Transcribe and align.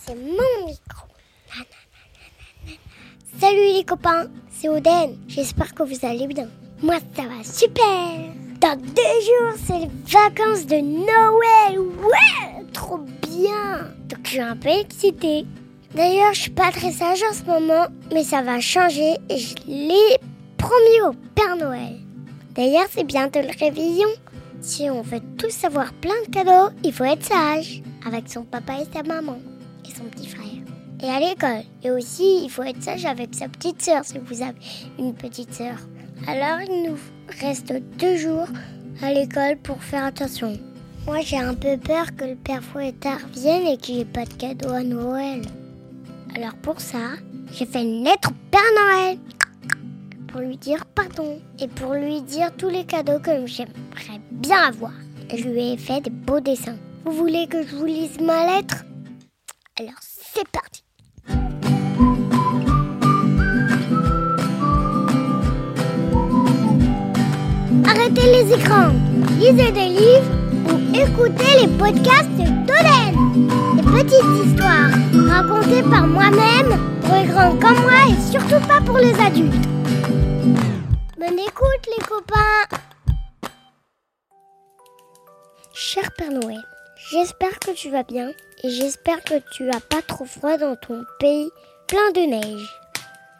C'est 0.00 0.14
mon 0.14 0.66
micro. 0.66 1.06
Salut 3.38 3.72
les 3.76 3.84
copains, 3.84 4.26
c'est 4.50 4.68
Oden. 4.68 5.18
J'espère 5.28 5.74
que 5.74 5.82
vous 5.82 6.06
allez 6.06 6.26
bien. 6.26 6.48
Moi, 6.82 6.96
ça 7.14 7.22
va 7.22 7.44
super. 7.44 8.32
Dans 8.60 8.76
deux 8.76 9.20
jours, 9.20 9.54
c'est 9.66 9.78
les 9.80 9.90
vacances 10.06 10.66
de 10.66 10.76
Noël. 10.76 11.78
Ouais, 11.78 12.64
trop 12.72 12.98
bien. 12.98 13.92
Donc, 14.08 14.20
je 14.24 14.30
suis 14.30 14.40
un 14.40 14.56
peu 14.56 14.68
excitée. 14.68 15.46
D'ailleurs, 15.94 16.32
je 16.32 16.42
suis 16.42 16.50
pas 16.50 16.70
très 16.70 16.92
sage 16.92 17.22
en 17.30 17.34
ce 17.34 17.44
moment, 17.44 17.86
mais 18.12 18.24
ça 18.24 18.42
va 18.42 18.60
changer 18.60 19.16
et 19.28 19.38
je 19.38 19.54
l'ai 19.66 20.16
promis 20.56 21.00
au 21.06 21.12
Père 21.34 21.56
Noël. 21.56 21.98
D'ailleurs, 22.54 22.86
c'est 22.90 23.04
bientôt 23.04 23.40
le 23.40 23.58
réveillon. 23.58 24.08
Si 24.62 24.88
on 24.88 25.02
veut 25.02 25.20
tous 25.36 25.64
avoir 25.64 25.92
plein 25.94 26.20
de 26.26 26.30
cadeaux, 26.30 26.74
il 26.82 26.92
faut 26.92 27.04
être 27.04 27.24
sage 27.24 27.82
avec 28.06 28.28
son 28.28 28.44
papa 28.44 28.74
et 28.80 28.86
sa 28.94 29.02
maman 29.02 29.38
son 29.96 30.04
petit 30.04 30.28
frère. 30.28 30.44
Et 31.02 31.08
à 31.08 31.20
l'école. 31.20 31.64
Et 31.82 31.90
aussi, 31.90 32.44
il 32.44 32.50
faut 32.50 32.62
être 32.62 32.82
sage 32.82 33.04
avec 33.04 33.34
sa 33.34 33.48
petite 33.48 33.82
sœur 33.82 34.04
si 34.04 34.18
vous 34.18 34.42
avez 34.42 34.58
une 34.98 35.14
petite 35.14 35.52
sœur. 35.52 35.76
Alors, 36.26 36.60
il 36.68 36.90
nous 36.90 36.98
reste 37.40 37.72
deux 37.98 38.16
jours 38.16 38.46
à 39.02 39.12
l'école 39.12 39.56
pour 39.62 39.82
faire 39.82 40.04
attention. 40.04 40.58
Moi, 41.06 41.20
j'ai 41.22 41.38
un 41.38 41.54
peu 41.54 41.76
peur 41.76 42.14
que 42.16 42.24
le 42.24 42.36
père 42.36 42.62
Fouettard 42.62 43.26
vienne 43.34 43.66
et 43.66 43.76
qu'il 43.76 43.96
n'y 43.96 44.00
ait 44.02 44.04
pas 44.04 44.24
de 44.24 44.34
cadeaux 44.34 44.72
à 44.72 44.84
Noël. 44.84 45.42
Alors 46.34 46.54
pour 46.54 46.80
ça, 46.80 47.16
j'ai 47.52 47.66
fait 47.66 47.82
une 47.82 48.04
lettre 48.04 48.30
au 48.30 48.50
Père 48.50 48.60
Noël 48.74 49.18
pour 50.28 50.40
lui 50.40 50.56
dire 50.56 50.86
pardon 50.86 51.38
et 51.58 51.68
pour 51.68 51.92
lui 51.92 52.22
dire 52.22 52.50
tous 52.56 52.70
les 52.70 52.84
cadeaux 52.84 53.18
que 53.18 53.44
j'aimerais 53.46 54.20
bien 54.30 54.68
avoir. 54.68 54.92
Je 55.28 55.44
lui 55.44 55.72
ai 55.72 55.76
fait 55.76 56.00
des 56.00 56.10
beaux 56.10 56.40
dessins. 56.40 56.78
Vous 57.04 57.12
voulez 57.12 57.46
que 57.48 57.62
je 57.66 57.76
vous 57.76 57.84
lise 57.84 58.18
ma 58.20 58.46
lettre? 58.46 58.84
Alors 59.80 59.94
c'est 60.02 60.46
parti. 60.48 60.84
Arrêtez 67.86 68.26
les 68.32 68.52
écrans, 68.52 68.90
lisez 69.38 69.72
des 69.72 69.88
livres 69.88 70.30
ou 70.66 70.94
écoutez 70.94 71.62
les 71.62 71.68
podcasts 71.78 72.28
d'Oden. 72.36 73.14
Des 73.76 73.82
petites 73.82 74.46
histoires 74.46 74.90
racontées 75.30 75.82
par 75.82 76.06
moi-même 76.06 76.78
pour 77.00 77.14
les 77.14 77.26
grands 77.26 77.56
comme 77.56 77.80
moi 77.80 78.10
et 78.10 78.30
surtout 78.30 78.66
pas 78.68 78.80
pour 78.82 78.98
les 78.98 79.14
adultes. 79.18 79.68
Bonne 81.18 81.38
écoute 81.38 81.86
les 81.96 82.04
copains 82.04 82.78
Cher 85.72 86.10
Père 86.18 86.30
Noël, 86.30 86.62
j'espère 87.10 87.58
que 87.58 87.72
tu 87.72 87.90
vas 87.90 88.02
bien 88.02 88.30
et 88.62 88.70
j'espère 88.70 89.22
que 89.24 89.34
tu 89.52 89.68
as 89.70 89.80
pas 89.80 90.02
trop 90.02 90.24
froid 90.24 90.56
dans 90.56 90.76
ton 90.76 91.04
pays 91.18 91.50
plein 91.86 92.10
de 92.12 92.20
neige. 92.20 92.68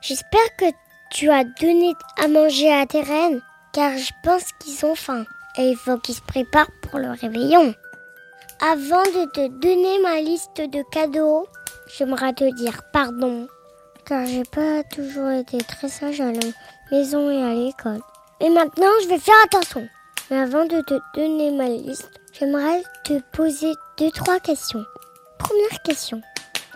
J'espère 0.00 0.56
que 0.58 0.66
tu 1.10 1.30
as 1.30 1.44
donné 1.44 1.92
à 2.22 2.28
manger 2.28 2.72
à 2.72 2.86
tes 2.86 3.02
reines 3.02 3.40
car 3.72 3.96
je 3.96 4.10
pense 4.22 4.44
qu'ils 4.60 4.84
ont 4.84 4.94
faim 4.94 5.24
et 5.56 5.70
il 5.70 5.76
faut 5.76 5.98
qu'ils 5.98 6.16
se 6.16 6.22
préparent 6.22 6.72
pour 6.82 6.98
le 6.98 7.10
réveillon. 7.10 7.74
Avant 8.60 9.02
de 9.02 9.30
te 9.32 9.48
donner 9.48 9.98
ma 10.02 10.20
liste 10.20 10.56
de 10.56 10.82
cadeaux, 10.90 11.46
j'aimerais 11.96 12.32
te 12.32 12.52
dire 12.54 12.82
pardon 12.92 13.46
car 14.04 14.26
j'ai 14.26 14.44
pas 14.44 14.82
toujours 14.84 15.30
été 15.30 15.58
très 15.58 15.88
sage 15.88 16.20
à 16.20 16.32
la 16.32 16.40
maison 16.90 17.30
et 17.30 17.42
à 17.42 17.54
l'école. 17.54 18.00
Et 18.40 18.50
maintenant, 18.50 18.90
je 19.02 19.08
vais 19.08 19.18
faire 19.18 19.34
attention. 19.44 19.88
Mais 20.30 20.38
avant 20.38 20.64
de 20.64 20.80
te 20.80 20.98
donner 21.14 21.50
ma 21.50 21.68
liste, 21.68 22.10
j'aimerais 22.32 22.82
te 23.04 23.20
poser 23.32 23.72
deux, 23.98 24.10
trois 24.10 24.40
questions. 24.40 24.84
Première 25.38 25.82
question. 25.82 26.20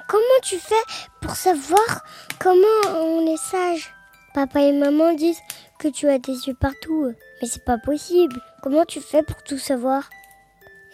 Comment 0.08 0.40
tu 0.42 0.58
fais 0.58 0.74
pour 1.20 1.34
savoir 1.34 2.04
comment 2.38 2.94
on 2.94 3.26
est 3.26 3.36
sage? 3.36 3.92
Papa 4.34 4.60
et 4.60 4.72
maman 4.72 5.14
disent 5.14 5.40
que 5.78 5.88
tu 5.88 6.08
as 6.08 6.18
des 6.18 6.46
yeux 6.46 6.54
partout. 6.54 7.12
Mais 7.40 7.48
c'est 7.48 7.64
pas 7.64 7.78
possible. 7.78 8.40
Comment 8.62 8.84
tu 8.84 9.00
fais 9.00 9.22
pour 9.22 9.42
tout 9.42 9.58
savoir? 9.58 10.08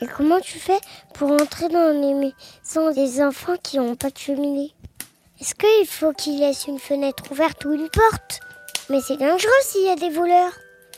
Et 0.01 0.06
comment 0.06 0.41
tu 0.41 0.59
fais 0.59 0.78
pour 1.15 1.31
entrer 1.31 1.69
dans 1.69 1.93
les 1.93 2.15
maisons 2.15 2.91
des 2.93 3.22
enfants 3.22 3.56
qui 3.62 3.78
n'ont 3.78 3.97
pas 3.97 4.11
de 4.11 4.19
cheminée? 4.19 4.75
Est-ce 5.41 5.55
qu'il 5.55 5.87
faut 5.89 6.12
qu'ils 6.12 6.41
laissent 6.41 6.67
une 6.67 6.78
fenêtre 6.78 7.25
ouverte 7.31 7.65
ou 7.65 7.72
une 7.72 7.89
porte? 7.89 8.41
Mais 8.91 9.01
c'est 9.01 9.17
dangereux 9.17 9.51
s'il 9.62 9.84
y 9.84 9.91
a 9.91 9.97
des 9.97 10.11
voleurs. 10.11 10.53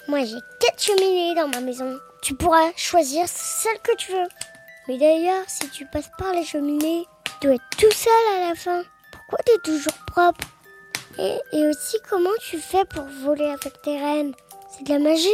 Moi 0.08 0.24
j'ai 0.24 0.36
quatre 0.60 0.82
cheminées 0.82 1.34
dans 1.34 1.48
ma 1.48 1.60
maison. 1.60 1.98
Tu 2.24 2.34
pourras 2.34 2.72
choisir 2.74 3.28
celle 3.28 3.78
que 3.80 3.94
tu 3.96 4.10
veux. 4.10 4.28
Mais 4.88 4.96
d'ailleurs, 4.96 5.44
si 5.46 5.68
tu 5.68 5.84
passes 5.84 6.10
par 6.16 6.32
les 6.32 6.42
cheminées, 6.42 7.06
tu 7.26 7.46
dois 7.46 7.56
être 7.56 7.76
tout 7.76 7.90
seul 7.90 8.12
à 8.38 8.48
la 8.48 8.54
fin. 8.54 8.82
Pourquoi 9.12 9.40
tu 9.44 9.52
es 9.52 9.58
toujours 9.58 9.92
propre? 10.06 10.46
Et, 11.18 11.66
aussi, 11.66 11.98
comment 12.08 12.30
tu 12.40 12.56
fais 12.56 12.86
pour 12.86 13.04
voler 13.22 13.50
avec 13.50 13.82
tes 13.82 13.98
reines? 13.98 14.32
C'est 14.70 14.84
de 14.84 14.94
la 14.94 15.00
magie? 15.00 15.28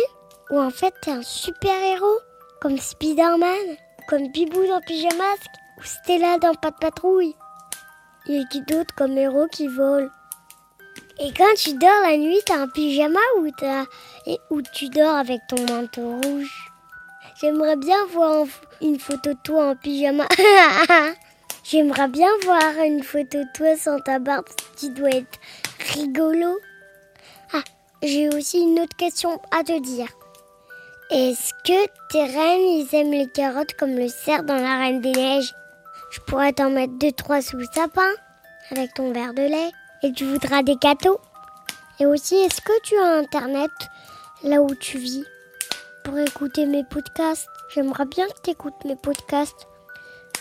Ou 0.50 0.58
en 0.58 0.70
fait, 0.70 0.92
t'es 1.00 1.12
un 1.12 1.22
super-héros? 1.22 2.18
Comme 2.60 2.76
Spider-Man? 2.76 3.76
Comme 4.08 4.26
Bibou 4.32 4.66
dans 4.66 4.80
Pyjamasque 4.80 5.46
Ou 5.78 5.84
Stella 5.84 6.38
dans 6.38 6.54
Pas 6.54 6.72
de 6.72 6.76
Patrouille? 6.80 7.36
Il 8.26 8.34
y 8.34 8.42
a 8.42 8.48
qui 8.48 8.62
d'autre 8.62 8.92
comme 8.96 9.16
héros 9.16 9.46
qui 9.46 9.68
volent 9.68 10.10
Et 11.20 11.32
quand 11.34 11.54
tu 11.56 11.72
dors 11.74 12.02
la 12.02 12.16
nuit, 12.16 12.40
t'as 12.44 12.58
un 12.58 12.68
pyjama 12.68 13.20
ou, 13.38 13.46
as, 13.62 13.84
et, 14.26 14.40
ou 14.50 14.60
tu 14.60 14.88
dors 14.88 15.14
avec 15.14 15.40
ton 15.46 15.64
manteau 15.72 16.20
rouge? 16.24 16.69
J'aimerais 17.40 17.76
bien 17.76 18.04
voir 18.12 18.44
une 18.82 19.00
photo 19.00 19.32
de 19.32 19.38
toi 19.42 19.70
en 19.70 19.76
pyjama 19.76 20.28
J'aimerais 21.64 22.08
bien 22.08 22.28
voir 22.44 22.84
une 22.84 23.02
photo 23.02 23.38
de 23.38 23.48
toi 23.54 23.76
sans 23.78 23.98
ta 23.98 24.18
barbe 24.18 24.44
qui 24.76 24.90
doit 24.90 25.08
être 25.08 25.38
rigolo. 25.94 26.58
Ah, 27.54 27.62
j'ai 28.02 28.28
aussi 28.28 28.60
une 28.60 28.78
autre 28.80 28.94
question 28.94 29.40
à 29.52 29.64
te 29.64 29.80
dire. 29.80 30.08
Est-ce 31.10 31.54
que 31.64 31.86
tes 32.10 32.24
reines, 32.24 32.60
ils 32.60 32.94
aiment 32.94 33.12
les 33.12 33.30
carottes 33.30 33.72
comme 33.72 33.96
le 33.96 34.08
cerf 34.08 34.42
dans 34.42 34.56
la 34.56 34.76
Reine 34.76 35.00
des 35.00 35.12
Neiges? 35.12 35.54
Je 36.10 36.20
pourrais 36.20 36.52
t'en 36.52 36.68
mettre 36.68 36.98
deux, 36.98 37.12
trois 37.12 37.40
sous 37.40 37.56
le 37.56 37.66
sapin 37.74 38.10
avec 38.70 38.92
ton 38.92 39.14
verre 39.14 39.32
de 39.32 39.42
lait 39.42 39.70
et 40.02 40.12
tu 40.12 40.26
voudras 40.26 40.62
des 40.62 40.76
gâteaux. 40.76 41.18
Et 42.00 42.04
aussi, 42.04 42.34
est-ce 42.34 42.60
que 42.60 42.82
tu 42.82 42.98
as 42.98 43.16
Internet 43.16 43.70
là 44.42 44.60
où 44.60 44.74
tu 44.74 44.98
vis? 44.98 45.24
Pour 46.10 46.18
écouter 46.18 46.66
mes 46.66 46.82
podcasts 46.82 47.48
J'aimerais 47.72 48.04
bien 48.04 48.26
que 48.26 48.40
tu 48.42 48.50
écoutes 48.50 48.84
mes 48.84 48.96
podcasts. 48.96 49.68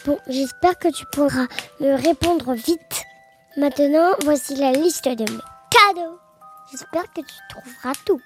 Bon, 0.04 0.18
j'espère 0.28 0.80
que 0.80 0.88
tu 0.88 1.06
pourras 1.12 1.46
me 1.80 1.94
répondre 1.94 2.54
vite. 2.54 3.04
Maintenant, 3.56 4.14
voici 4.24 4.56
la 4.56 4.72
liste 4.72 5.06
de 5.06 5.32
mes 5.32 5.44
cadeaux. 5.70 6.18
J'espère 6.72 7.04
que 7.14 7.22
tu 7.22 7.36
trouveras 7.50 7.94
tout. 8.04 8.20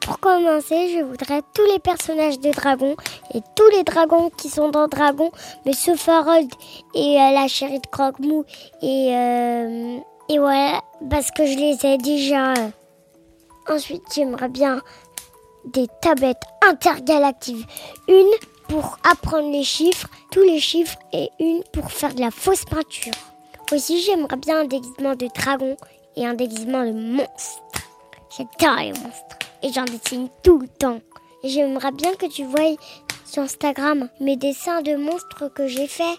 Pour 0.00 0.20
commencer, 0.20 0.96
je 0.96 1.04
voudrais 1.04 1.42
tous 1.54 1.66
les 1.70 1.80
personnages 1.80 2.40
de 2.40 2.50
dragons 2.50 2.96
et 3.34 3.40
tous 3.54 3.68
les 3.76 3.84
dragons 3.84 4.30
qui 4.30 4.48
sont 4.48 4.70
dans 4.70 4.88
Dragon, 4.88 5.30
mais 5.66 5.74
sauf 5.74 6.08
Harold 6.08 6.50
et 6.94 7.20
euh, 7.20 7.30
la 7.32 7.46
chérie 7.46 7.80
de 7.80 7.86
Croque-Mou 7.88 8.46
et, 8.80 9.14
euh, 9.14 9.98
et 10.30 10.38
voilà, 10.38 10.80
parce 11.10 11.30
que 11.30 11.44
je 11.44 11.58
les 11.58 11.84
ai 11.84 11.98
déjà. 11.98 12.54
Ensuite, 13.68 14.02
j'aimerais 14.14 14.50
bien 14.50 14.82
des 15.66 15.86
tablettes 16.00 16.42
intergalactiques. 16.68 17.66
Une 18.08 18.30
pour 18.68 18.98
apprendre 19.08 19.50
les 19.50 19.64
chiffres, 19.64 20.08
tous 20.30 20.42
les 20.42 20.60
chiffres, 20.60 20.96
et 21.12 21.30
une 21.38 21.62
pour 21.72 21.90
faire 21.90 22.14
de 22.14 22.20
la 22.20 22.30
fausse 22.30 22.64
peinture. 22.64 23.12
Aussi, 23.72 24.02
j'aimerais 24.02 24.36
bien 24.36 24.60
un 24.60 24.64
déguisement 24.64 25.14
de 25.14 25.28
dragon 25.34 25.76
et 26.16 26.26
un 26.26 26.34
déguisement 26.34 26.84
de 26.84 26.92
monstre. 26.92 27.80
J'adore 28.36 28.76
les 28.78 28.92
monstres 28.92 29.38
et 29.62 29.72
j'en 29.72 29.84
dessine 29.84 30.28
tout 30.42 30.58
le 30.58 30.68
temps. 30.68 31.00
J'aimerais 31.42 31.92
bien 31.92 32.14
que 32.14 32.26
tu 32.26 32.44
voies 32.44 32.76
sur 33.24 33.42
Instagram 33.42 34.08
mes 34.20 34.36
dessins 34.36 34.82
de 34.82 34.96
monstres 34.96 35.48
que 35.54 35.66
j'ai 35.66 35.86
faits. 35.86 36.18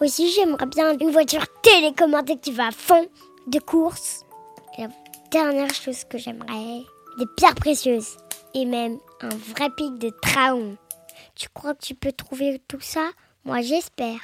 Aussi, 0.00 0.30
j'aimerais 0.32 0.66
bien 0.66 0.96
une 0.98 1.10
voiture 1.10 1.46
télécommandée 1.62 2.36
qui 2.36 2.52
va 2.52 2.68
à 2.68 2.70
fond 2.70 3.06
de 3.46 3.58
course. 3.58 4.24
Et 4.78 4.82
la 4.82 4.88
dernière 5.30 5.72
chose 5.72 6.04
que 6.04 6.18
j'aimerais, 6.18 6.82
des 7.18 7.26
pierres 7.36 7.54
précieuses 7.54 8.16
et 8.54 8.64
même 8.64 8.98
un 9.20 9.28
vrai 9.28 9.70
pic 9.76 9.98
de 9.98 10.12
dragon. 10.22 10.76
Tu 11.34 11.48
crois 11.48 11.74
que 11.74 11.84
tu 11.84 11.94
peux 11.94 12.12
trouver 12.12 12.60
tout 12.68 12.80
ça? 12.80 13.10
Moi, 13.44 13.60
j'espère. 13.60 14.20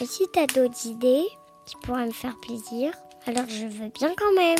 Et 0.00 0.06
si 0.06 0.24
tu 0.32 0.38
as 0.38 0.46
d'autres 0.46 0.86
idées 0.86 1.24
qui 1.66 1.76
pourraient 1.82 2.06
me 2.06 2.12
faire 2.12 2.36
plaisir, 2.40 2.92
alors 3.26 3.48
je 3.48 3.66
veux 3.66 3.88
bien 3.88 4.14
quand 4.16 4.32
même. 4.34 4.58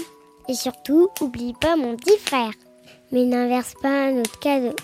Et 0.49 0.55
surtout, 0.55 1.08
oublie 1.20 1.55
pas 1.61 1.76
mon 1.76 1.97
petit 1.97 2.19
frère. 2.19 2.52
Mais 3.12 3.25
n'inverse 3.25 3.75
pas 3.82 4.08
un 4.08 4.19
autre 4.19 4.38
cadeau. 4.38 4.76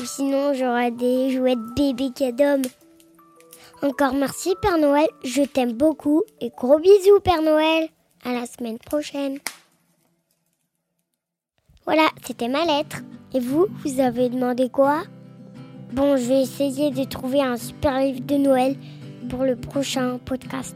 Ou 0.00 0.04
sinon, 0.04 0.54
j'aurai 0.54 0.90
des 0.90 1.30
jouets 1.30 1.56
de 1.56 1.74
bébé 1.74 2.10
cadeaux. 2.14 2.68
Encore 3.82 4.14
merci, 4.14 4.54
Père 4.62 4.78
Noël. 4.78 5.08
Je 5.24 5.42
t'aime 5.42 5.72
beaucoup. 5.72 6.22
Et 6.40 6.50
gros 6.50 6.78
bisous, 6.78 7.20
Père 7.20 7.42
Noël. 7.42 7.88
À 8.24 8.32
la 8.32 8.46
semaine 8.46 8.78
prochaine. 8.78 9.38
Voilà, 11.84 12.08
c'était 12.24 12.48
ma 12.48 12.64
lettre. 12.64 12.98
Et 13.36 13.40
vous, 13.40 13.66
vous 13.84 14.00
avez 14.00 14.30
demandé 14.30 14.70
quoi? 14.70 15.02
Bon, 15.92 16.16
je 16.16 16.22
vais 16.22 16.40
essayer 16.40 16.90
de 16.90 17.04
trouver 17.04 17.42
un 17.42 17.58
super 17.58 18.00
livre 18.00 18.22
de 18.22 18.36
Noël 18.36 18.76
pour 19.28 19.44
le 19.44 19.56
prochain 19.56 20.18
podcast. 20.24 20.74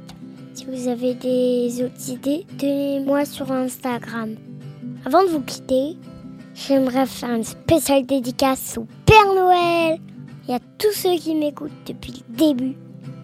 Si 0.53 0.67
vous 0.67 0.87
avez 0.87 1.15
des 1.15 1.83
autres 1.83 2.11
idées, 2.11 2.45
donnez-moi 2.59 3.25
sur 3.25 3.51
Instagram. 3.51 4.37
Avant 5.07 5.23
de 5.23 5.29
vous 5.29 5.41
quitter, 5.41 5.97
j'aimerais 6.55 7.07
faire 7.07 7.31
une 7.31 7.45
spéciale 7.45 8.05
dédicace 8.05 8.77
au 8.77 8.87
Père 9.07 9.35
Noël 9.35 9.99
et 10.47 10.53
à 10.53 10.61
tous 10.77 10.93
ceux 10.93 11.17
qui 11.17 11.35
m'écoutent 11.35 11.71
depuis 11.87 12.23
le 12.29 12.37
début 12.37 12.77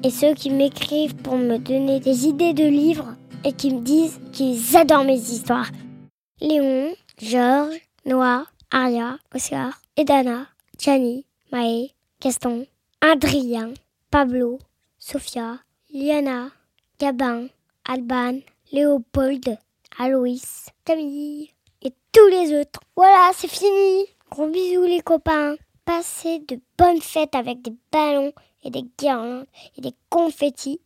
et 0.03 0.09
ceux 0.09 0.33
qui 0.33 0.49
m'écrivent 0.49 1.17
pour 1.17 1.37
me 1.37 1.59
donner 1.59 2.01
des 2.01 2.27
idées 2.27 2.55
de 2.55 2.65
livres 2.65 3.15
et 3.45 3.53
qui 3.53 3.75
me 3.75 3.83
disent 3.83 4.19
qu'ils 4.33 4.79
adorent 4.79 5.05
mes 5.05 5.21
histoires. 5.21 5.69
Léon, 6.41 6.89
Georges, 7.21 7.83
Noah, 8.07 8.47
Aria, 8.73 9.19
Oscar, 9.33 9.81
Edana, 9.97 10.49
Gianni, 10.77 11.25
Maë, 11.53 11.95
Gaston, 12.21 12.67
Adrien, 13.01 13.75
Pablo, 14.11 14.59
Sophia, 14.99 15.61
Liana, 15.93 16.51
Gabin, 16.99 17.49
Alban, 17.85 18.41
Léopold, 18.73 19.57
Aloïs, 19.99 20.71
Camille 20.85 21.51
et 21.83 21.93
tous 22.11 22.27
les 22.27 22.59
autres. 22.59 22.81
Voilà, 22.97 23.31
c'est 23.35 23.49
fini. 23.49 24.07
Gros 24.31 24.49
bisous 24.49 24.85
les 24.85 25.01
copains. 25.01 25.55
Passez 25.85 26.41
de 26.41 26.59
bonnes 26.77 27.01
fêtes 27.01 27.37
avec 27.37 27.63
des 27.63 27.75
ballons 27.93 28.33
et 28.65 28.71
des 28.71 28.85
guirlandes 28.99 29.47
et 29.77 29.81
des 29.81 29.95
confettis. 30.11 30.81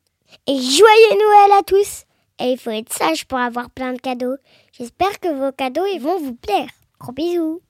Et 0.46 0.60
joyeux 0.60 1.14
Noël 1.14 1.58
à 1.58 1.62
tous 1.62 2.04
Et 2.38 2.52
il 2.52 2.58
faut 2.58 2.70
être 2.70 2.92
sage 2.92 3.26
pour 3.26 3.38
avoir 3.38 3.70
plein 3.70 3.94
de 3.94 4.00
cadeaux. 4.00 4.36
J'espère 4.72 5.18
que 5.18 5.28
vos 5.28 5.52
cadeaux 5.52 5.86
ils 5.86 6.00
vont 6.00 6.18
vous 6.18 6.34
plaire. 6.34 6.68
Gros 7.00 7.12
bisous 7.12 7.62